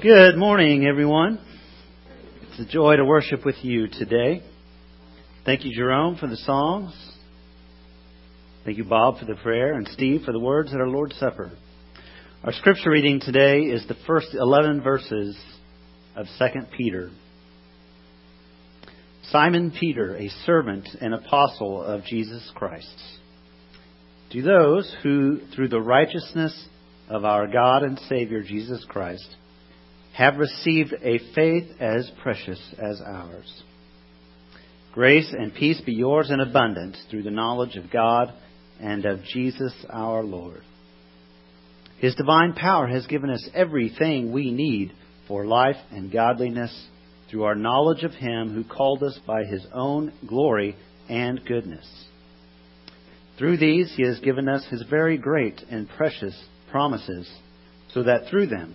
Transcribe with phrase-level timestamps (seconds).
[0.00, 1.40] Good morning, everyone.
[2.42, 4.44] It's a joy to worship with you today.
[5.44, 6.94] Thank you, Jerome, for the songs.
[8.64, 11.50] Thank you, Bob, for the prayer, and Steve for the words at our Lord's Supper.
[12.44, 15.36] Our scripture reading today is the first 11 verses
[16.14, 16.46] of 2
[16.76, 17.10] Peter.
[19.32, 23.02] Simon Peter, a servant and apostle of Jesus Christ.
[24.30, 26.68] To those who, through the righteousness
[27.08, 29.26] of our God and Savior Jesus Christ,
[30.18, 33.62] have received a faith as precious as ours.
[34.92, 38.34] Grace and peace be yours in abundance through the knowledge of God
[38.80, 40.62] and of Jesus our Lord.
[41.98, 44.92] His divine power has given us everything we need
[45.28, 46.88] for life and godliness
[47.30, 50.74] through our knowledge of Him who called us by His own glory
[51.08, 51.86] and goodness.
[53.38, 56.36] Through these, He has given us His very great and precious
[56.72, 57.30] promises,
[57.94, 58.74] so that through them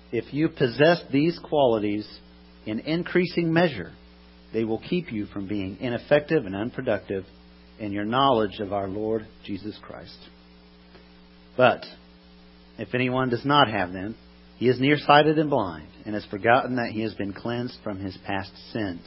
[0.11, 2.07] if you possess these qualities
[2.65, 3.91] in increasing measure,
[4.53, 7.25] they will keep you from being ineffective and unproductive
[7.79, 10.17] in your knowledge of our Lord Jesus Christ.
[11.55, 11.83] But
[12.77, 14.15] if anyone does not have them,
[14.57, 18.15] he is nearsighted and blind, and has forgotten that he has been cleansed from his
[18.27, 19.01] past sins.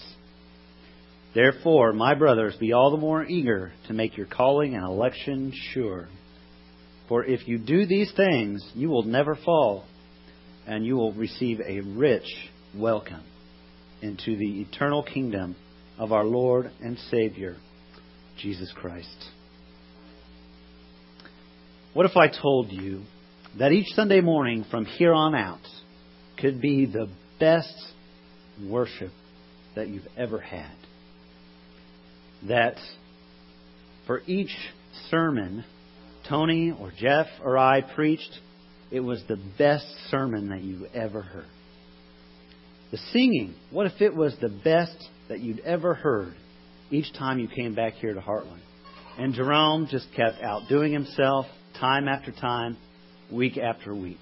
[1.34, 6.08] Therefore, my brothers, be all the more eager to make your calling and election sure.
[7.08, 9.84] For if you do these things, you will never fall
[10.66, 12.26] and you will receive a rich
[12.74, 13.22] welcome
[14.02, 15.56] into the eternal kingdom
[15.98, 17.56] of our Lord and Savior,
[18.38, 19.24] Jesus Christ.
[21.92, 23.02] What if I told you
[23.58, 25.60] that each Sunday morning from here on out
[26.40, 27.74] could be the best
[28.68, 29.12] worship
[29.76, 30.74] that you've ever had?
[32.48, 32.76] That
[34.06, 34.54] for each
[35.10, 35.64] sermon
[36.28, 38.40] Tony or Jeff or I preached,
[38.94, 41.48] it was the best sermon that you ever heard.
[42.92, 44.96] The singing, what if it was the best
[45.28, 46.36] that you'd ever heard
[46.92, 48.60] each time you came back here to Heartland?
[49.18, 51.46] And Jerome just kept outdoing himself
[51.80, 52.76] time after time,
[53.32, 54.20] week after week.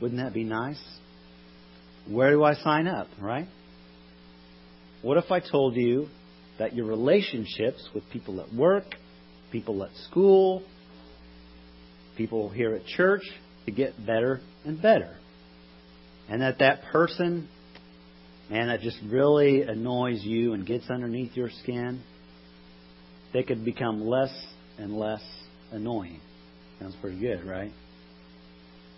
[0.00, 0.82] Wouldn't that be nice?
[2.08, 3.48] Where do I sign up, right?
[5.02, 6.08] What if I told you
[6.58, 8.86] that your relationships with people at work,
[9.52, 10.62] people at school,
[12.18, 13.22] people here at church
[13.64, 15.16] to get better and better.
[16.28, 17.48] And that that person,
[18.50, 22.02] man, that just really annoys you and gets underneath your skin,
[23.32, 24.34] they could become less
[24.78, 25.22] and less
[25.70, 26.20] annoying.
[26.80, 27.72] Sounds pretty good, right?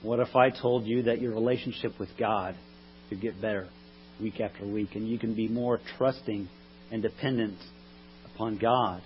[0.03, 2.57] What if I told you that your relationship with God
[3.09, 3.69] could get better
[4.21, 6.49] week after week and you can be more trusting
[6.91, 7.59] and dependent
[8.35, 9.03] upon God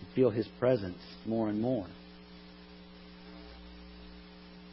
[0.00, 1.86] and feel His presence more and more?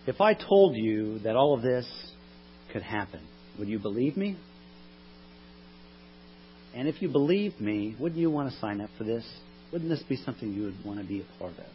[0.07, 1.87] If I told you that all of this
[2.73, 3.21] could happen,
[3.59, 4.37] would you believe me?
[6.73, 9.25] And if you believed me, wouldn't you want to sign up for this?
[9.71, 11.65] Wouldn't this be something you would want to be a part of?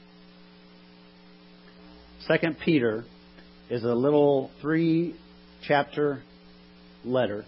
[2.26, 3.04] Second Peter
[3.70, 5.14] is a little three
[5.62, 6.22] chapter
[7.04, 7.44] letter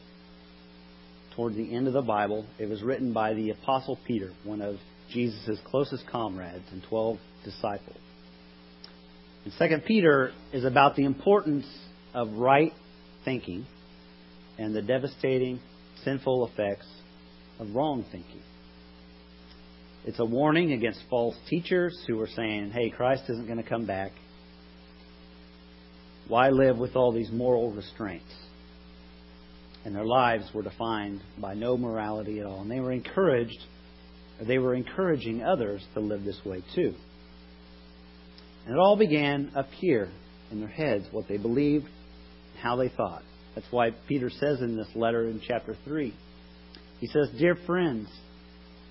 [1.34, 2.47] toward the end of the Bible.
[2.59, 4.77] It was written by the Apostle Peter, one of
[5.10, 7.97] Jesus' closest comrades and 12 disciples.
[9.48, 11.64] And Second Peter is about the importance
[12.12, 12.75] of right
[13.25, 13.64] thinking
[14.59, 15.59] and the devastating
[16.04, 16.86] sinful effects
[17.59, 18.42] of wrong thinking.
[20.04, 23.86] It's a warning against false teachers who are saying, hey, Christ isn't going to come
[23.86, 24.12] back.
[26.28, 28.34] Why live with all these moral restraints?
[29.86, 32.60] And their lives were defined by no morality at all.
[32.60, 33.65] And they were encouraged,
[34.47, 36.92] they were encouraging others to live this way too.
[38.68, 40.10] And it all began up here
[40.50, 41.86] in their heads, what they believed,
[42.60, 43.22] how they thought.
[43.54, 46.15] That's why Peter says in this letter in chapter 3,
[47.00, 48.10] he says, Dear friends,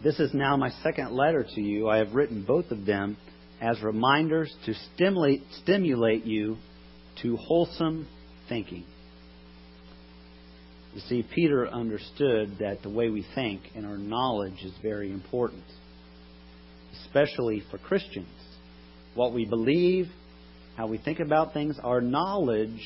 [0.03, 1.87] this is now my second letter to you.
[1.87, 3.17] I have written both of them
[3.61, 6.57] as reminders to stimulate, stimulate you
[7.21, 8.07] to wholesome
[8.49, 8.83] thinking.
[10.95, 15.65] You see, Peter understood that the way we think and our knowledge is very important,
[17.05, 18.27] especially for Christians
[19.17, 20.07] what we believe,
[20.75, 22.79] how we think about things, our knowledge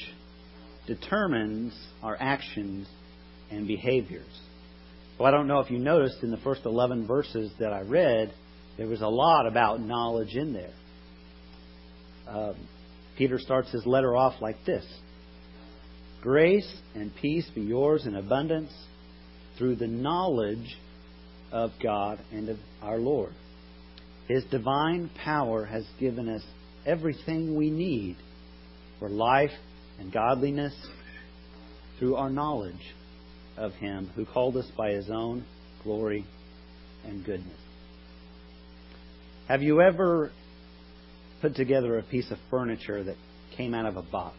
[0.88, 2.88] determines our actions
[3.51, 4.39] and behaviors.
[5.19, 8.33] Well, I don't know if you noticed in the first 11 verses that I read,
[8.78, 10.74] there was a lot about knowledge in there.
[12.28, 12.56] Um,
[13.18, 14.86] Peter starts his letter off like this
[16.22, 18.72] Grace and peace be yours in abundance
[19.57, 20.77] through the knowledge
[21.51, 23.34] of God and of our Lord.
[24.27, 26.44] His divine power has given us
[26.85, 28.18] everything we need
[29.00, 29.51] for life
[30.00, 30.73] and godliness
[32.00, 32.94] through our knowledge
[33.57, 35.45] of Him who called us by His own
[35.83, 36.25] glory
[37.06, 37.59] and goodness.
[39.47, 40.31] Have you ever
[41.41, 43.15] put together a piece of furniture that
[43.57, 44.38] came out of a box?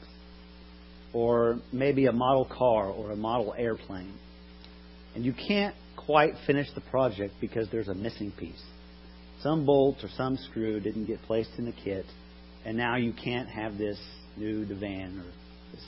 [1.13, 4.15] Or maybe a model car or a model airplane?
[5.15, 8.63] And you can't quite finish the project because there's a missing piece.
[9.43, 12.07] Some bolt or some screw didn't get placed in the kit,
[12.65, 13.99] and now you can't have this
[14.37, 15.33] new divan or
[15.73, 15.85] this,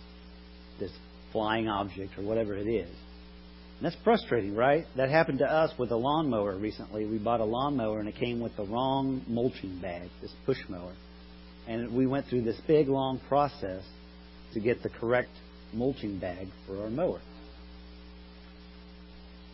[0.80, 0.90] this
[1.32, 2.90] flying object or whatever it is.
[3.78, 4.86] And that's frustrating, right?
[4.96, 7.06] That happened to us with a lawnmower recently.
[7.06, 10.94] We bought a lawnmower and it came with the wrong mulching bag, this push mower.
[11.66, 13.82] And we went through this big, long process
[14.52, 15.30] to get the correct
[15.72, 17.20] mulching bag for our mower.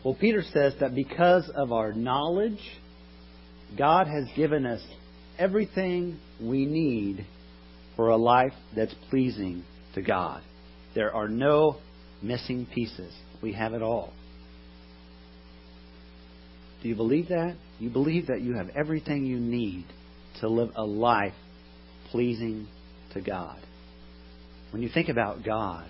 [0.04, 2.60] Well, Peter says that because of our knowledge,
[3.76, 4.82] God has given us
[5.38, 7.26] everything we need
[7.96, 9.64] for a life that's pleasing
[9.94, 10.42] to God.
[10.94, 11.76] There are no
[12.22, 13.12] missing pieces.
[13.42, 14.12] We have it all.
[16.82, 17.56] Do you believe that?
[17.78, 19.84] You believe that you have everything you need
[20.40, 21.34] to live a life
[22.10, 22.66] pleasing
[23.12, 23.58] to God.
[24.72, 25.86] When you think about God,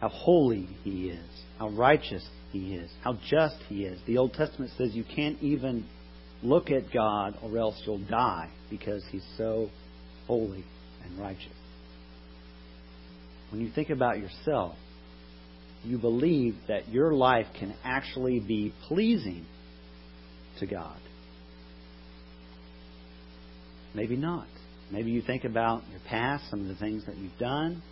[0.00, 1.28] how holy He is,
[1.58, 5.86] how righteous He is, how just He is, the Old Testament says you can't even
[6.42, 9.68] look at God or else you'll die because He's so
[10.26, 10.64] holy
[11.04, 11.52] and righteous.
[13.50, 14.76] When you think about yourself,
[15.84, 19.44] you believe that your life can actually be pleasing
[20.60, 20.98] to God.
[23.94, 24.46] Maybe not.
[24.90, 27.82] Maybe you think about your past, some of the things that you've done.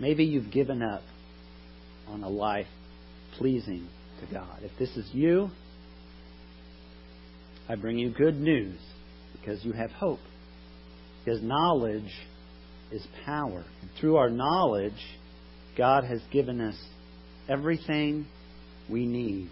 [0.00, 1.02] Maybe you've given up
[2.06, 2.66] on a life
[3.38, 3.88] pleasing
[4.20, 4.60] to God.
[4.62, 5.50] If this is you,
[7.68, 8.78] I bring you good news
[9.32, 10.20] because you have hope.
[11.24, 12.10] Because knowledge
[12.90, 13.64] is power.
[13.82, 14.94] And through our knowledge,
[15.76, 16.76] God has given us
[17.48, 18.26] everything
[18.90, 19.50] we need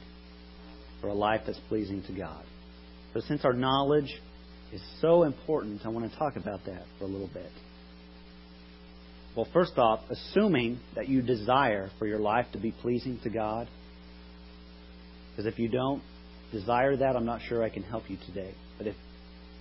[1.00, 2.44] for a life that's pleasing to God.
[3.12, 4.14] So, since our knowledge
[4.72, 7.50] is so important, I want to talk about that for a little bit.
[9.36, 13.68] Well, first off, assuming that you desire for your life to be pleasing to God,
[15.30, 16.02] because if you don't
[16.52, 18.54] desire that, I'm not sure I can help you today.
[18.78, 18.96] But if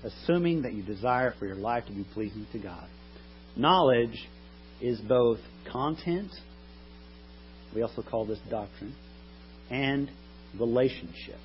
[0.04, 2.88] assuming that you desire for your life to be pleasing to God,
[3.56, 4.28] knowledge
[4.82, 5.40] is both
[5.72, 6.32] content,
[7.74, 8.96] we also call this doctrine,
[9.70, 10.10] and
[10.60, 11.40] relationship.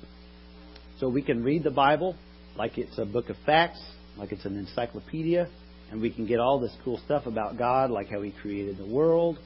[0.99, 2.15] So we can read the Bible
[2.55, 3.81] like it's a book of facts,
[4.17, 5.49] like it's an encyclopedia,
[5.89, 8.85] and we can get all this cool stuff about God, like how He created the
[8.85, 9.39] world,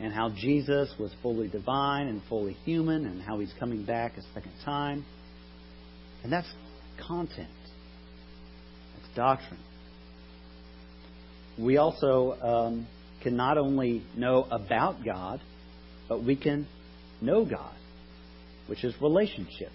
[0.00, 4.22] and how Jesus was fully divine and fully human, and how He's coming back a
[4.34, 5.04] second time.
[6.22, 6.52] And that's
[7.06, 7.48] content,
[8.94, 9.60] that's doctrine.
[11.58, 12.86] We also um,
[13.22, 15.40] can not only know about God,
[16.08, 16.66] but we can
[17.20, 17.74] know God,
[18.66, 19.70] which is relationship.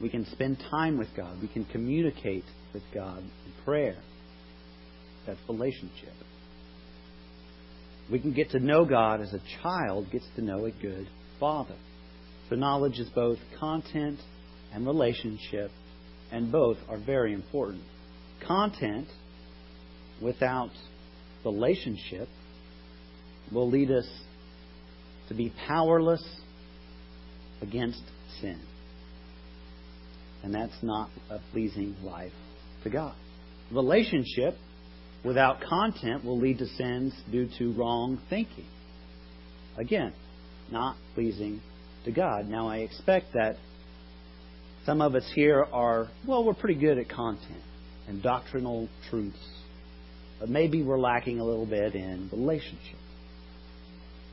[0.00, 1.40] We can spend time with God.
[1.40, 3.96] We can communicate with God in prayer.
[5.26, 6.14] That's relationship.
[8.10, 11.06] We can get to know God as a child gets to know a good
[11.38, 11.76] father.
[12.48, 14.18] So knowledge is both content
[14.72, 15.70] and relationship,
[16.32, 17.82] and both are very important.
[18.46, 19.08] Content
[20.22, 20.70] without
[21.44, 22.28] relationship
[23.52, 24.08] will lead us
[25.28, 26.22] to be powerless
[27.62, 28.02] against
[28.40, 28.60] sin.
[30.42, 32.32] And that's not a pleasing life
[32.84, 33.14] to God.
[33.70, 34.56] Relationship
[35.24, 38.66] without content will lead to sins due to wrong thinking.
[39.76, 40.12] Again,
[40.70, 41.60] not pleasing
[42.04, 42.48] to God.
[42.48, 43.56] Now, I expect that
[44.86, 47.62] some of us here are, well, we're pretty good at content
[48.08, 49.36] and doctrinal truths,
[50.38, 52.98] but maybe we're lacking a little bit in relationship.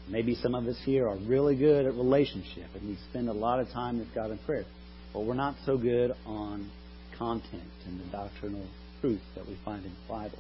[0.10, 3.60] Maybe some of us here are really good at relationship and we spend a lot
[3.60, 4.66] of time with God in prayer.
[5.14, 6.72] But we're not so good on
[7.18, 8.66] content and the doctrinal
[9.02, 10.40] truth that we find in the Bible.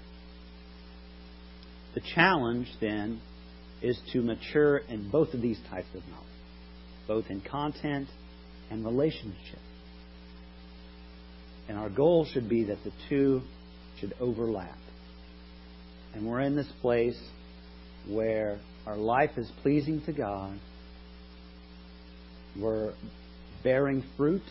[1.95, 3.19] The challenge then
[3.81, 6.27] is to mature in both of these types of knowledge,
[7.07, 8.07] both in content
[8.69, 9.59] and relationship.
[11.67, 13.41] And our goal should be that the two
[13.99, 14.77] should overlap.
[16.13, 17.19] And we're in this place
[18.07, 20.57] where our life is pleasing to God,
[22.59, 22.93] we're
[23.63, 24.43] bearing fruit,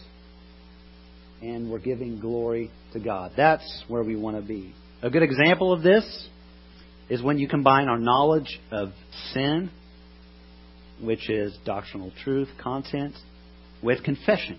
[1.43, 3.33] and we're giving glory to God.
[3.37, 4.75] That's where we want to be.
[5.03, 6.29] A good example of this
[7.09, 8.91] is when you combine our knowledge of
[9.33, 9.71] sin,
[11.01, 13.15] which is doctrinal truth, content,
[13.83, 14.59] with confession.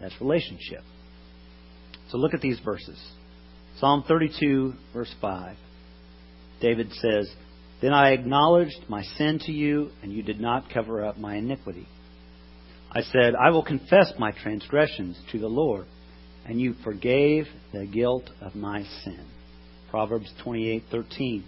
[0.00, 0.82] That's relationship.
[2.12, 3.02] So look at these verses.
[3.78, 5.56] Psalm 32, verse 5.
[6.60, 7.32] David says,
[7.80, 11.88] Then I acknowledged my sin to you, and you did not cover up my iniquity.
[12.92, 15.86] I said, I will confess my transgressions to the Lord,
[16.44, 19.24] and you forgave the guilt of my sin.
[19.90, 21.42] Proverbs 28:13.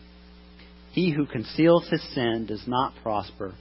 [0.92, 3.54] He who conceals his sin does not prosper,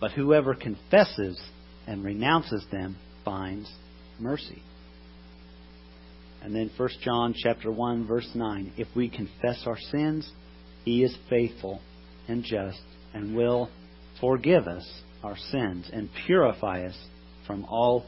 [0.00, 1.40] but whoever confesses
[1.86, 3.70] and renounces them finds
[4.18, 4.60] mercy.
[6.42, 10.30] And then 1 John chapter 1 verse 9, if we confess our sins,
[10.84, 11.80] he is faithful
[12.28, 12.80] and just
[13.12, 13.68] and will
[14.20, 14.86] forgive us
[15.22, 16.96] our sins and purify us
[17.46, 18.04] from all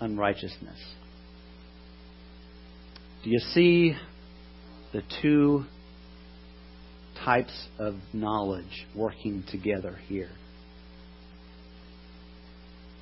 [0.00, 0.78] unrighteousness.
[3.24, 3.94] Do you see
[4.92, 5.64] the two
[7.24, 10.30] types of knowledge working together here?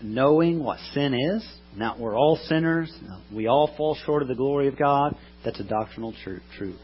[0.02, 2.93] Knowing what sin is, now we're all sinners,
[3.35, 6.14] we all fall short of the glory of God, that's a doctrinal
[6.57, 6.81] truth.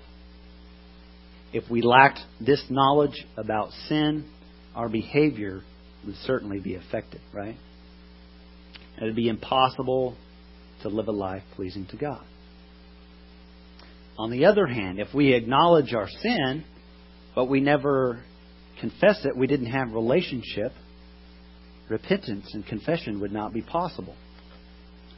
[1.52, 4.28] If we lacked this knowledge about sin,
[4.74, 5.62] our behavior
[6.04, 7.56] would certainly be affected, right?
[9.00, 10.16] It would be impossible
[10.82, 12.24] to live a life pleasing to God.
[14.18, 16.64] On the other hand, if we acknowledge our sin,
[17.34, 18.22] but we never
[18.80, 20.72] confess it, we didn't have relationship,
[21.88, 24.14] repentance and confession would not be possible.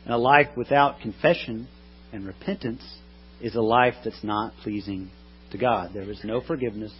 [0.04, 1.68] And a life without confession
[2.12, 2.82] and repentance
[3.40, 5.10] is a life that's not pleasing
[5.50, 5.90] to God.
[5.94, 6.92] There is no forgiveness,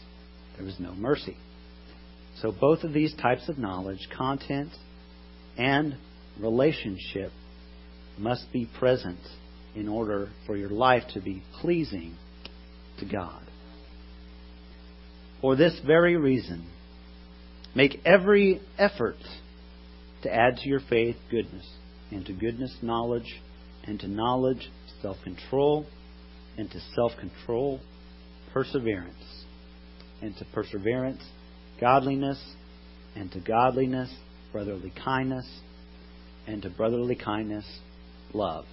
[0.59, 1.37] there is no mercy.
[2.41, 4.71] So both of these types of knowledge, content
[5.57, 5.97] and
[6.39, 7.33] relationship,
[8.19, 9.19] must be present
[9.75, 12.15] in order for your life to be pleasing
[12.99, 13.43] to God.
[15.41, 16.67] For this very reason,
[17.75, 19.17] make every effort
[20.23, 21.67] to add to your faith goodness,
[22.11, 23.41] and to goodness knowledge,
[23.85, 24.71] and to knowledge
[25.03, 25.87] self control,
[26.57, 27.81] and to self control
[28.53, 29.45] perseverance,
[30.23, 31.23] and to perseverance
[31.81, 32.43] godliness,
[33.15, 34.13] and to godliness
[34.53, 35.47] brotherly kindness,
[36.47, 37.67] and to brotherly kindness
[38.33, 38.65] love.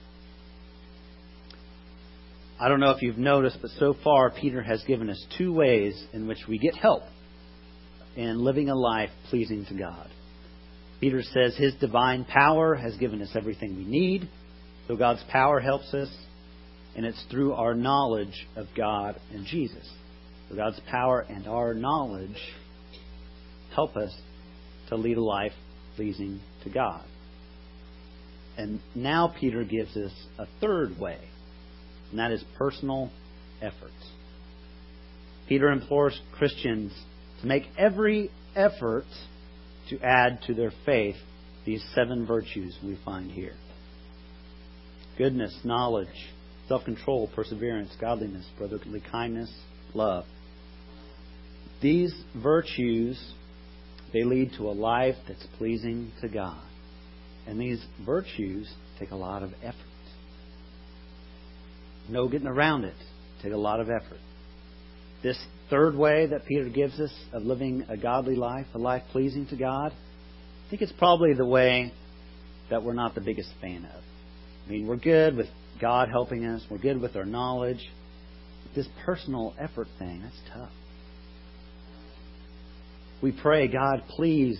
[2.60, 6.02] I don't know if you've noticed, but so far Peter has given us two ways
[6.14, 7.04] in which we get help
[8.16, 10.10] in living a life pleasing to God.
[11.04, 14.30] Peter says his divine power has given us everything we need,
[14.88, 16.08] so God's power helps us,
[16.96, 19.86] and it's through our knowledge of God and Jesus.
[20.48, 22.38] So God's power and our knowledge
[23.76, 24.18] help us
[24.88, 25.52] to lead a life
[25.98, 27.04] pleasing to God.
[28.58, 31.20] And now Peter gives us a third way
[32.12, 33.12] and that is personal
[33.62, 33.92] efforts.
[35.50, 36.94] Peter implores Christians
[37.42, 39.04] to make every effort
[39.90, 41.16] to add to their faith
[41.66, 43.56] these seven virtues we find here
[45.18, 46.08] goodness, knowledge,
[46.68, 49.54] self control, perseverance, godliness, brotherly kindness,
[49.94, 50.26] love.
[51.82, 53.34] These virtues,
[54.12, 56.64] they lead to a life that's pleasing to God.
[57.46, 59.76] And these virtues take a lot of effort.
[62.10, 62.96] No getting around it.
[63.42, 64.20] Take a lot of effort.
[65.22, 65.38] This
[65.74, 69.56] third way that Peter gives us of living a godly life, a life pleasing to
[69.56, 71.92] God, I think it's probably the way
[72.70, 74.04] that we're not the biggest fan of.
[74.68, 75.48] I mean, we're good with
[75.82, 77.84] God helping us, we're good with our knowledge.
[78.76, 80.70] This personal effort thing, that's tough.
[83.24, 84.60] We pray, God, please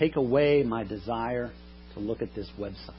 [0.00, 1.52] take away my desire
[1.94, 2.90] to look at this website.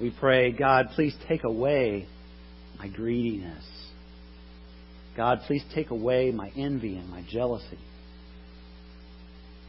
[0.00, 2.08] We pray, God, please take away
[2.80, 3.77] my greediness.
[5.18, 7.78] God, please take away my envy and my jealousy.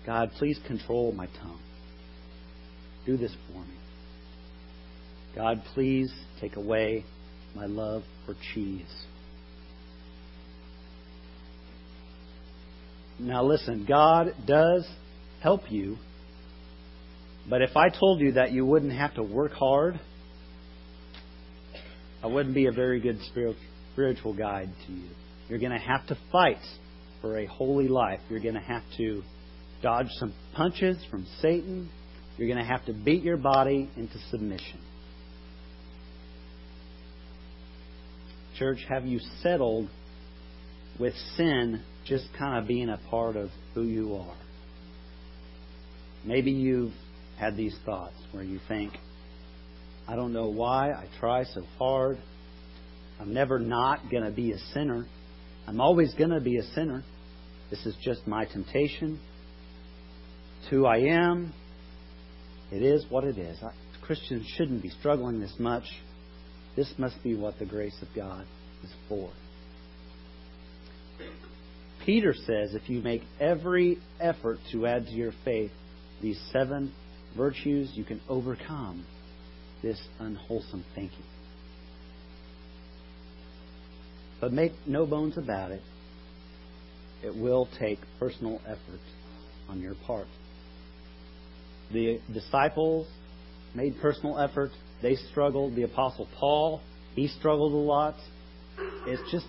[0.06, 1.60] God, please control my tongue.
[3.06, 3.76] Do this for me.
[5.36, 7.04] God, please take away
[7.56, 8.86] my love for cheese.
[13.20, 14.88] Now, listen, God does
[15.42, 15.98] help you,
[17.50, 20.00] but if I told you that you wouldn't have to work hard
[22.22, 23.20] I wouldn't be a very good
[23.94, 25.10] spiritual guide to you.
[25.50, 26.58] You're going to have to fight
[27.22, 28.20] for a holy life.
[28.30, 29.24] You're going to have to
[29.82, 31.90] dodge some punches from Satan.
[32.38, 34.80] You're going to have to beat your body into submission.
[38.58, 39.90] Church, have you settled
[41.00, 44.36] with sin just kind of being a part of who you are.
[46.26, 46.94] Maybe you've
[47.40, 48.94] had these thoughts where you think,
[50.08, 52.18] I don't know why I try so hard.
[53.20, 55.06] I'm never not going to be a sinner.
[55.70, 57.04] I'm always going to be a sinner.
[57.70, 59.20] This is just my temptation.
[60.60, 61.54] It's who I am.
[62.72, 63.56] It is what it is.
[64.02, 65.84] Christians shouldn't be struggling this much.
[66.76, 68.48] This must be what the grace of God
[68.84, 69.30] is for.
[72.04, 75.70] Peter says if you make every effort to add to your faith
[76.20, 76.92] these seven
[77.38, 79.06] virtues, you can overcome
[79.84, 81.26] this unwholesome thinking.
[84.40, 85.82] But make no bones about it,
[87.24, 89.02] it will take personal effort
[89.68, 90.28] on your part.
[91.92, 93.08] The disciples
[93.76, 94.72] made personal effort.
[95.02, 95.76] They struggled.
[95.76, 96.82] The Apostle Paul,
[97.16, 98.16] he struggled a lot.
[99.06, 99.48] It's just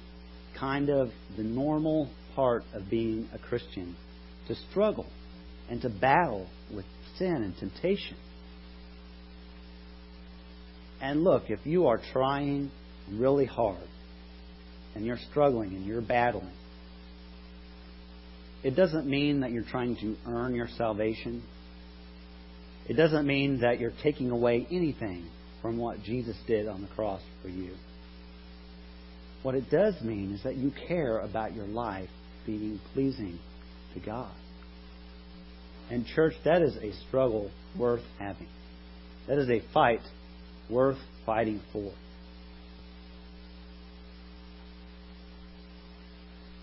[0.59, 3.97] kind of the normal part of being a Christian
[4.49, 5.07] to struggle
[5.69, 6.85] and to battle with
[7.17, 8.17] sin and temptation.
[11.01, 12.71] And look, if you are trying
[13.11, 13.89] really hard
[14.95, 16.53] and you're struggling and you're battling,
[18.63, 21.43] it doesn't mean that you're trying to earn your salvation.
[22.89, 25.27] It doesn't mean that you're taking away anything
[25.63, 27.75] from what Jesus did on the cross for you.
[29.43, 32.11] What it does mean is that you care about your life
[32.45, 33.39] being pleasing
[33.95, 34.33] to God.
[35.91, 38.49] And, church, that is a struggle worth having.
[39.27, 40.03] That is a fight
[40.69, 41.93] worth fighting for.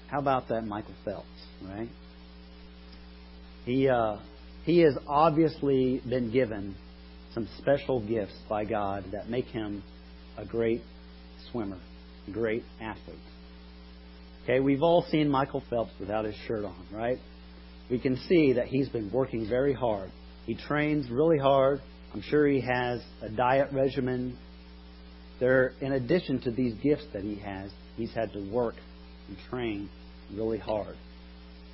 [0.07, 1.27] How about that Michael Phelps,
[1.63, 1.89] right?
[3.65, 4.17] He, uh,
[4.63, 6.75] he has obviously been given
[7.33, 9.83] some special gifts by God that make him
[10.37, 10.81] a great
[11.51, 11.79] swimmer,
[12.31, 13.17] great athlete.
[14.43, 17.17] Okay, we've all seen Michael Phelps without his shirt on, right?
[17.91, 20.09] We can see that he's been working very hard.
[20.45, 21.81] He trains really hard.
[22.13, 24.37] I'm sure he has a diet regimen.
[25.41, 28.75] There, in addition to these gifts that he has, he's had to work
[29.27, 29.89] and train
[30.33, 30.95] really hard.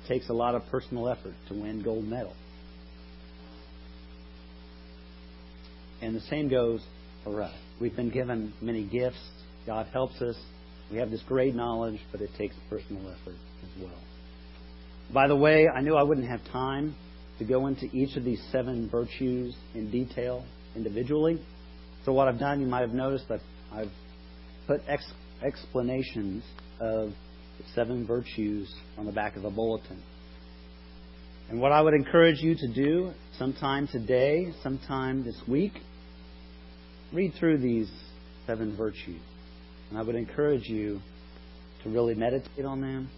[0.04, 2.34] It takes a lot of personal effort to win gold medal.
[6.02, 6.80] And the same goes
[7.22, 7.54] for us.
[7.80, 9.20] We've been given many gifts.
[9.66, 10.36] God helps us.
[10.90, 13.98] We have this great knowledge, but it takes personal effort as well.
[15.12, 16.94] By the way, I knew I wouldn't have time
[17.38, 20.44] to go into each of these seven virtues in detail
[20.76, 21.40] individually.
[22.04, 23.40] So what I've done, you might have noticed that
[23.72, 23.90] I've
[24.66, 25.12] put ex-
[25.42, 26.44] explanations
[26.80, 27.12] of
[27.74, 30.02] seven virtues on the back of a bulletin.
[31.50, 35.72] And what I would encourage you to do sometime today, sometime this week,
[37.12, 37.90] read through these
[38.46, 39.20] seven virtues.
[39.90, 41.00] And I would encourage you
[41.82, 43.10] to really meditate on them,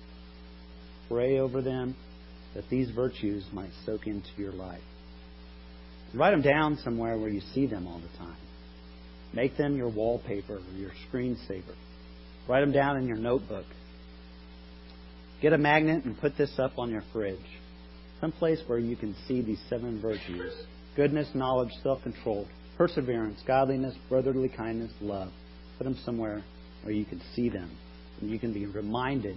[1.09, 1.95] pray over them,
[2.55, 4.83] that these virtues might soak into your life.
[6.15, 8.37] Write them down somewhere where you see them all the time.
[9.33, 11.75] Make them your wallpaper or your screensaver.
[12.49, 13.67] Write them down in your notebook.
[15.41, 17.39] Get a magnet and put this up on your fridge.
[18.21, 20.53] Someplace where you can see these seven virtues
[20.97, 22.47] goodness, knowledge, self control,
[22.79, 25.31] perseverance, godliness, brotherly kindness, love.
[25.77, 26.43] Put them somewhere
[26.83, 27.71] where you can see them
[28.21, 29.37] and you can be reminded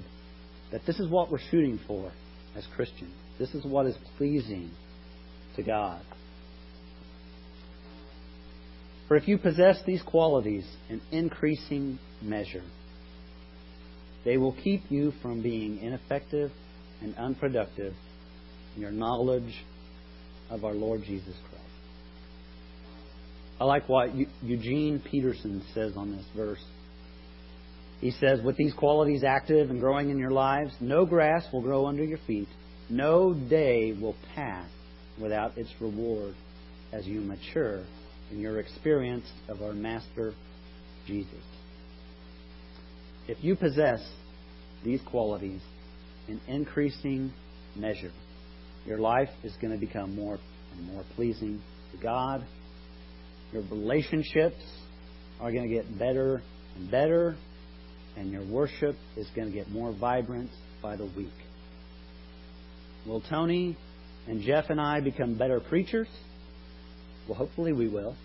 [0.72, 2.12] that this is what we're shooting for
[2.56, 3.14] as Christians.
[3.38, 4.72] This is what is pleasing
[5.56, 6.02] to God.
[9.08, 12.64] For if you possess these qualities in increasing measure,
[14.26, 16.52] they will keep you from being ineffective
[17.02, 17.94] and unproductive
[18.76, 19.66] in your knowledge
[20.50, 21.64] of our Lord Jesus Christ.
[23.60, 24.10] I like what
[24.42, 26.64] Eugene Peterson says on this verse.
[28.00, 31.86] He says, with these qualities active and growing in your lives, no grass will grow
[31.86, 32.48] under your feet.
[32.90, 34.70] No day will pass
[35.22, 36.34] without its reward
[36.94, 37.84] as you mature
[38.32, 40.34] in your experience of our Master
[41.06, 41.44] Jesus.
[43.30, 44.00] If you possess
[44.84, 45.62] these qualities
[46.28, 47.32] in increasing
[47.76, 48.10] measure,
[48.88, 50.40] your life is going to become more
[50.76, 51.62] and more pleasing
[51.92, 52.44] to God.
[53.54, 54.64] Your relationships
[55.40, 56.42] are going to get better
[56.76, 57.36] and better
[58.18, 60.50] and your worship is going to get more vibrant
[60.82, 61.30] by the week.
[63.06, 63.78] Will Tony
[64.28, 66.08] and Jeff and I become better preachers?
[67.28, 68.16] Well, hopefully we will.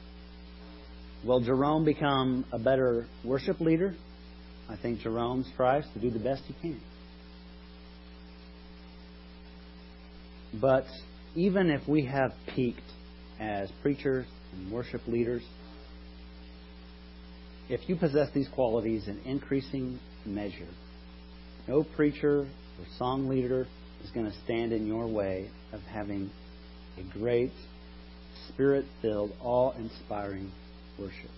[1.26, 3.94] Will Jerome become a better worship leader?
[4.68, 6.80] I think Jerome strives to do the best he can.
[10.60, 10.86] But
[11.34, 12.80] even if we have peaked
[13.40, 15.42] as preachers and worship leaders,
[17.68, 20.68] if you possess these qualities in increasing measure,
[21.66, 23.66] No preacher or song leader
[24.02, 26.30] is going to stand in your way of having
[26.98, 27.52] a great,
[28.48, 30.52] spirit filled, awe inspiring
[30.98, 31.30] worship.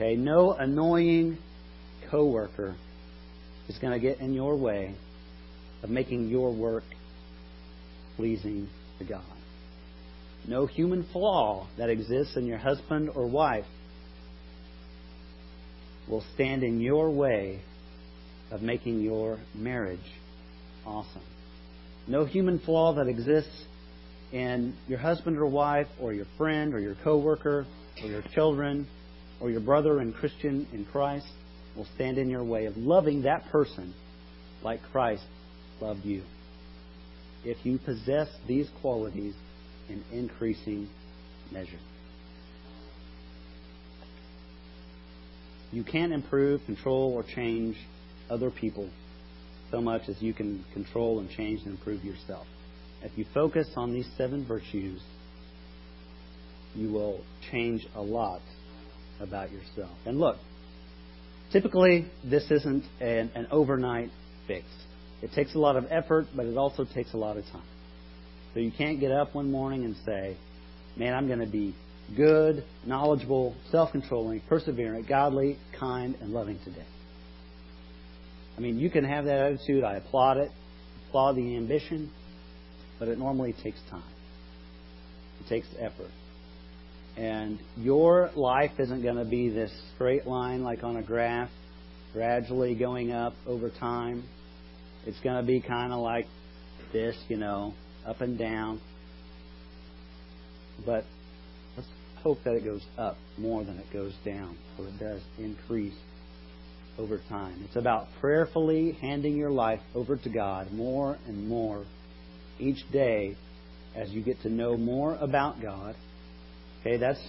[0.00, 1.36] Okay, no annoying
[2.10, 2.74] coworker
[3.68, 4.94] is going to get in your way
[5.82, 6.84] of making your work
[8.16, 9.20] pleasing to God.
[10.48, 13.66] No human flaw that exists in your husband or wife
[16.08, 17.60] will stand in your way
[18.50, 20.00] of making your marriage
[20.86, 21.20] awesome.
[22.06, 23.66] No human flaw that exists
[24.32, 27.66] in your husband or wife or your friend or your coworker
[28.02, 28.88] or your children
[29.40, 31.26] or your brother and Christian in Christ
[31.76, 33.94] will stand in your way of loving that person
[34.62, 35.24] like Christ
[35.80, 36.22] loved you.
[37.44, 39.34] If you possess these qualities
[39.88, 40.88] in increasing
[41.50, 41.78] measure.
[45.72, 47.76] You can't improve, control, or change
[48.28, 48.90] other people
[49.70, 52.46] so much as you can control and change and improve yourself.
[53.02, 55.00] If you focus on these seven virtues,
[56.74, 58.42] you will change a lot
[59.20, 59.96] about yourself.
[60.06, 60.36] And look,
[61.52, 64.10] typically this isn't an, an overnight
[64.46, 64.64] fix.
[65.22, 67.62] It takes a lot of effort, but it also takes a lot of time.
[68.54, 70.36] So you can't get up one morning and say,
[70.96, 71.74] man, I'm going to be
[72.16, 76.86] good, knowledgeable, self controlling, perseverant, godly, kind, and loving today.
[78.56, 79.84] I mean, you can have that attitude.
[79.84, 80.50] I applaud it,
[81.08, 82.10] applaud the ambition,
[82.98, 84.02] but it normally takes time.
[85.40, 86.10] It takes effort.
[87.16, 91.50] And your life isn't going to be this straight line like on a graph,
[92.12, 94.24] gradually going up over time.
[95.06, 96.26] It's going to be kind of like
[96.92, 97.74] this, you know,
[98.06, 98.80] up and down.
[100.86, 101.04] But
[101.76, 101.88] let's
[102.22, 105.96] hope that it goes up more than it goes down, so it does increase
[106.98, 107.62] over time.
[107.64, 111.84] It's about prayerfully handing your life over to God more and more
[112.58, 113.36] each day
[113.94, 115.96] as you get to know more about God.
[116.80, 117.20] Okay, that's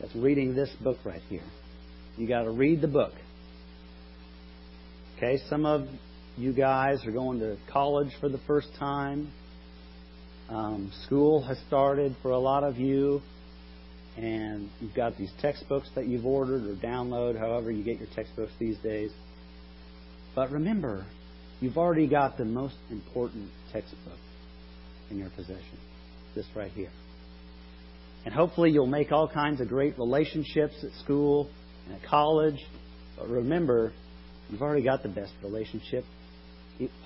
[0.00, 1.42] that's reading this book right here.
[2.16, 3.12] You got to read the book.
[5.16, 5.86] Okay, some of
[6.36, 9.32] you guys are going to college for the first time.
[10.48, 13.20] Um, school has started for a lot of you,
[14.16, 18.52] and you've got these textbooks that you've ordered or download, however you get your textbooks
[18.58, 19.10] these days.
[20.34, 21.04] But remember,
[21.60, 24.18] you've already got the most important textbook
[25.10, 25.78] in your possession.
[26.34, 26.90] This right here.
[28.28, 31.48] And hopefully you'll make all kinds of great relationships at school
[31.86, 32.58] and at college.
[33.16, 33.94] But remember,
[34.50, 36.04] you've already got the best relationship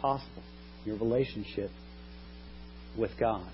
[0.01, 0.43] possible.
[0.85, 1.71] Your relationship
[2.99, 3.47] with God.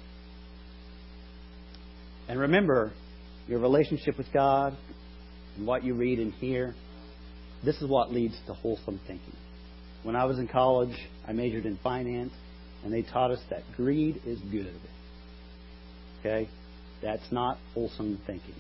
[2.27, 2.91] And remember,
[3.47, 4.75] your relationship with God
[5.59, 6.75] and what you read and hear,
[7.67, 9.37] this is what leads to wholesome thinking.
[10.05, 12.33] When I was in college, I majored in finance,
[12.83, 14.81] and they taught us that greed is good.
[16.21, 16.49] Okay?
[17.03, 18.55] That's not wholesome thinking.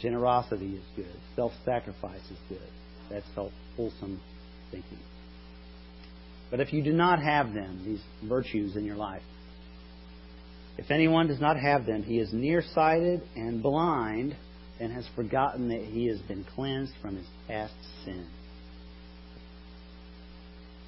[0.00, 1.14] Generosity is good.
[1.34, 2.68] Self sacrifice is good.
[3.10, 3.26] That's
[3.76, 4.20] wholesome
[4.70, 4.98] thinking.
[6.50, 9.22] But if you do not have them, these virtues in your life,
[10.78, 14.36] if anyone does not have them, he is nearsighted and blind
[14.78, 18.26] and has forgotten that he has been cleansed from his past sin.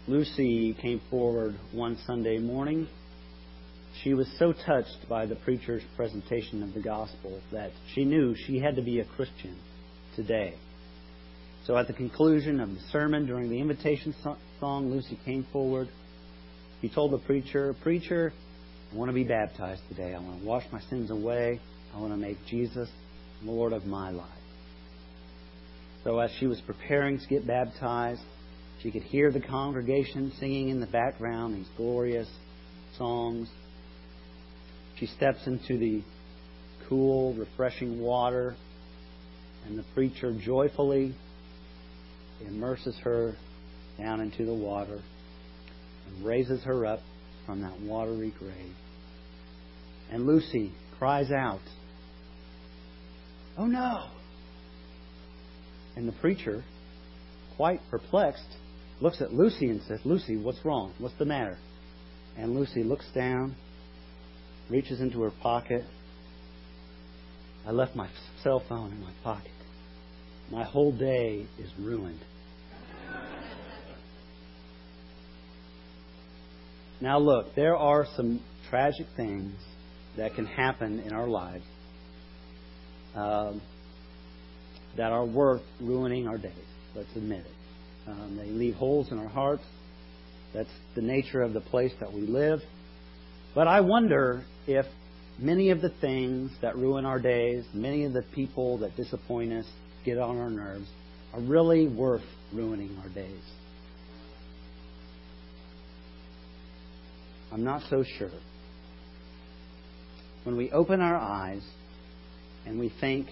[0.07, 2.88] Lucy came forward one Sunday morning.
[4.02, 8.61] She was so touched by the preacher's presentation of the gospel that she knew she
[8.61, 9.56] had to be a Christian
[10.14, 10.54] today.
[11.66, 14.14] So at the conclusion of the sermon during the invitation
[14.61, 15.88] song, Lucy came forward.
[16.80, 18.32] He told the preacher, Preacher,
[18.92, 20.14] I want to be baptized today.
[20.14, 21.61] I want to wash my sins away.
[21.94, 22.88] I want to make Jesus
[23.42, 24.28] Lord of my life.
[26.04, 28.22] So as she was preparing to get baptized,
[28.80, 32.28] she could hear the congregation singing in the background these glorious
[32.96, 33.48] songs.
[34.98, 36.02] She steps into the
[36.88, 38.56] cool, refreshing water,
[39.66, 41.14] and the preacher joyfully
[42.46, 43.37] immerses her
[43.98, 45.00] down into the water
[46.06, 47.00] and raises her up
[47.46, 48.74] from that watery grave.
[50.11, 51.61] And Lucy cries out,
[53.56, 54.06] Oh no!
[55.96, 56.64] And the preacher,
[57.56, 58.56] quite perplexed,
[59.00, 60.94] looks at Lucy and says, Lucy, what's wrong?
[60.98, 61.58] What's the matter?
[62.37, 63.56] And Lucy looks down,
[64.70, 65.85] reaches into her pocket.
[67.66, 68.09] I left my
[68.42, 69.50] cell phone in my pocket.
[70.50, 72.20] My whole day is ruined.
[77.00, 79.54] Now, look, there are some tragic things
[80.16, 81.64] that can happen in our lives
[83.14, 83.62] um,
[84.96, 86.52] that are worth ruining our days.
[86.96, 88.11] Let's admit it.
[88.11, 89.62] Um, they leave holes in our hearts.
[90.54, 92.61] That's the nature of the place that we live.
[93.54, 94.87] But I wonder if
[95.38, 99.66] many of the things that ruin our days, many of the people that disappoint us,
[100.04, 100.88] get on our nerves,
[101.32, 103.42] are really worth ruining our days.
[107.52, 108.30] I'm not so sure.
[110.44, 111.62] When we open our eyes
[112.66, 113.28] and we think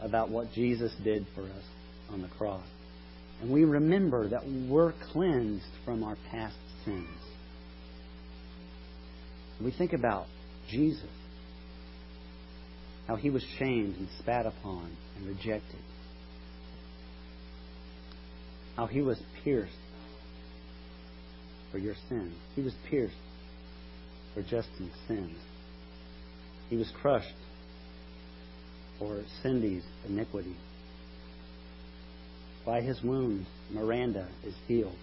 [0.00, 1.64] about what Jesus did for us
[2.10, 2.66] on the cross,
[3.40, 7.08] and we remember that we're cleansed from our past sins,
[9.60, 10.26] we think about
[10.68, 11.08] Jesus,
[13.06, 15.80] how he was shamed and spat upon and rejected,
[18.76, 19.72] how he was pierced
[21.70, 22.34] for your sins.
[22.54, 23.14] He was pierced
[24.34, 25.36] for Justin's sins.
[26.70, 27.34] He was crushed
[28.98, 30.56] for Cindy's iniquity.
[32.64, 34.96] By his wounds, Miranda is healed.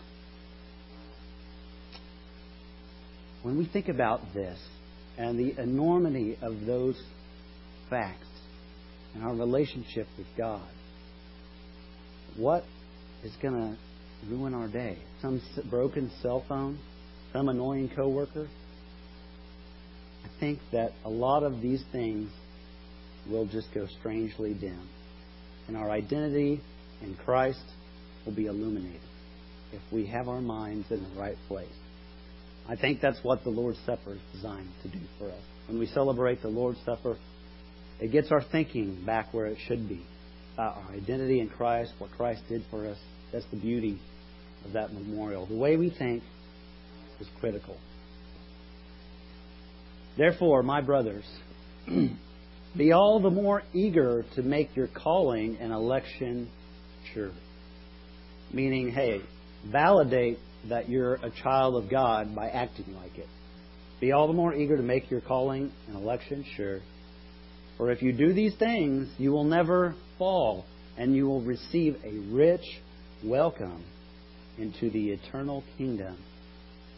[3.43, 4.59] When we think about this
[5.17, 7.01] and the enormity of those
[7.89, 8.27] facts
[9.13, 10.67] and our relationship with God,
[12.37, 12.63] what
[13.23, 13.77] is going to
[14.27, 14.97] ruin our day.
[15.21, 16.79] Some broken cell phone,
[17.33, 18.47] some annoying coworker.
[20.25, 22.29] I think that a lot of these things
[23.29, 24.89] will just go strangely dim.
[25.67, 26.61] And our identity
[27.01, 27.63] in Christ
[28.25, 29.01] will be illuminated
[29.71, 31.67] if we have our minds in the right place.
[32.69, 35.41] I think that's what the Lord's Supper is designed to do for us.
[35.67, 37.17] When we celebrate the Lord's Supper,
[37.99, 40.05] it gets our thinking back where it should be
[40.53, 42.97] about our identity in Christ, what Christ did for us.
[43.33, 43.99] That's the beauty
[44.65, 45.47] of that memorial.
[45.47, 46.21] The way we think
[47.19, 47.75] is critical.
[50.15, 51.25] Therefore, my brothers,
[52.77, 56.49] be all the more eager to make your calling and election
[57.15, 57.31] sure.
[58.53, 59.21] Meaning, hey,
[59.65, 63.27] validate that you're a child of God by acting like it.
[63.99, 66.79] Be all the more eager to make your calling and election sure.
[67.77, 70.65] For if you do these things, you will never fall,
[70.97, 72.65] and you will receive a rich
[73.23, 73.83] welcome
[74.57, 76.17] into the eternal kingdom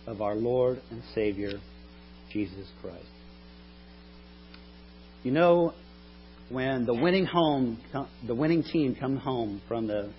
[0.08, 1.54] of our Lord and Savior,
[2.32, 3.06] Jesus Christ.
[5.24, 5.74] You know,
[6.50, 7.80] when the winning home,
[8.26, 10.12] the winning team come home from the,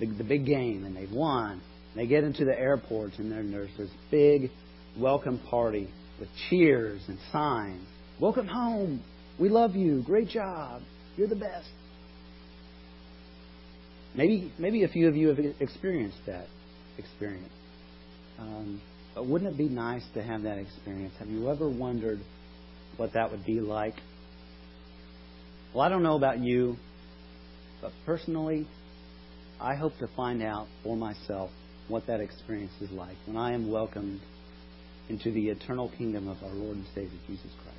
[0.00, 1.62] the, the big game and they've won,
[1.98, 4.50] they get into the airport and there's this big
[4.96, 5.88] welcome party
[6.20, 7.84] with cheers and signs.
[8.20, 9.02] Welcome home.
[9.38, 10.02] We love you.
[10.04, 10.82] Great job.
[11.16, 11.68] You're the best.
[14.14, 16.46] Maybe, maybe a few of you have experienced that
[16.98, 17.52] experience.
[18.38, 18.80] Um,
[19.16, 21.14] but wouldn't it be nice to have that experience?
[21.18, 22.20] Have you ever wondered
[22.96, 23.94] what that would be like?
[25.74, 26.76] Well, I don't know about you,
[27.82, 28.68] but personally,
[29.60, 31.50] I hope to find out for myself
[31.88, 34.20] what that experience is like when I am welcomed
[35.08, 37.78] into the eternal kingdom of our Lord and Savior Jesus Christ.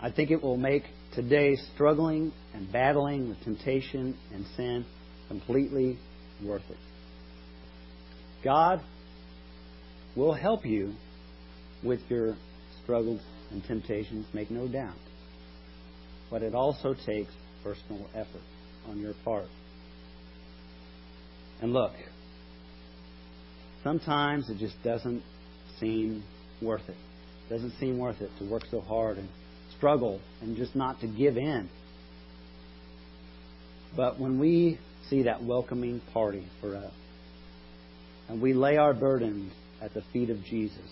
[0.00, 4.84] I think it will make today struggling and battling with temptation and sin
[5.28, 5.98] completely
[6.44, 6.76] worth it.
[8.42, 8.82] God
[10.14, 10.92] will help you
[11.82, 12.36] with your
[12.82, 14.94] struggles and temptations, make no doubt.
[16.30, 18.42] But it also takes personal effort
[18.88, 19.46] on your part.
[21.62, 21.92] And look,
[23.84, 25.22] sometimes it just doesn't
[25.78, 26.24] seem
[26.60, 26.96] worth it.
[27.46, 29.28] It doesn't seem worth it to work so hard and
[29.76, 31.68] struggle and just not to give in.
[33.96, 36.92] But when we see that welcoming party for us,
[38.28, 40.90] and we lay our burdens at the feet of Jesus.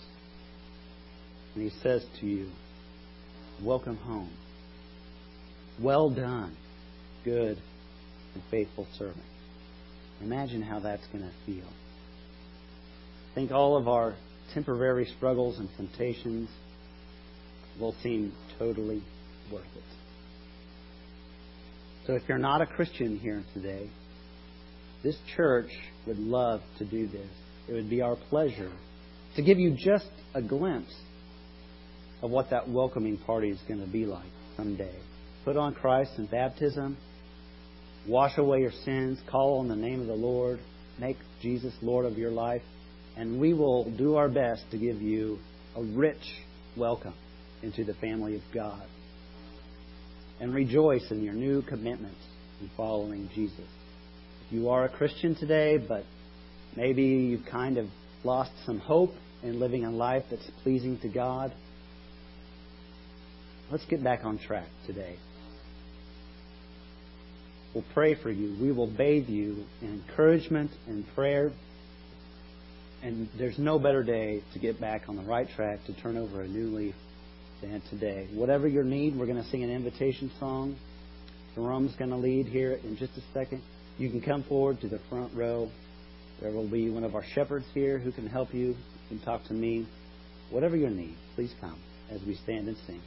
[1.55, 2.49] And He says to you,
[3.61, 4.31] Welcome home.
[5.81, 6.55] Well done,
[7.23, 7.59] good
[8.33, 9.25] and faithful servant.
[10.21, 11.67] Imagine how that's going to feel.
[13.35, 14.15] Think all of our
[14.53, 16.49] temporary struggles and temptations
[17.79, 19.01] will seem totally
[19.51, 19.83] worth it.
[22.05, 23.89] So if you're not a Christian here today,
[25.03, 25.69] this church
[26.05, 27.29] would love to do this.
[27.67, 28.71] It would be our pleasure
[29.35, 30.93] to give you just a glimpse
[32.21, 34.95] of what that welcoming party is going to be like someday.
[35.43, 36.97] Put on Christ in baptism,
[38.07, 40.59] wash away your sins, call on the name of the Lord,
[40.99, 42.61] make Jesus Lord of your life,
[43.17, 45.39] and we will do our best to give you
[45.75, 46.41] a rich
[46.75, 47.13] welcome
[47.61, 48.83] into the family of God.
[50.39, 52.19] And rejoice in your new commitments
[52.59, 53.67] in following Jesus
[54.47, 56.03] If you are a Christian today, but
[56.75, 57.87] maybe you've kind of
[58.23, 61.53] lost some hope in living a life that's pleasing to God,
[63.71, 65.17] let's get back on track today.
[67.73, 68.55] We'll pray for you.
[68.61, 71.51] We will bathe you in encouragement and prayer.
[73.03, 76.41] And there's no better day to get back on the right track, to turn over
[76.41, 76.95] a new leaf
[77.61, 78.29] than today.
[78.33, 80.77] Whatever your need, we're going to sing an invitation song.
[81.53, 83.61] Jerome's going to lead here in just a second.
[83.97, 85.69] You can come forward to the front row.
[86.41, 88.73] There will be one of our shepherds here who can help you.
[89.09, 89.85] Can talk to me.
[90.49, 93.01] Whatever your need, please come as we stand and sing.